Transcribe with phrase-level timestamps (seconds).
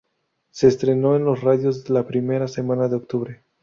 [0.49, 3.43] Se estrenó en las radios la primera semana de octubre.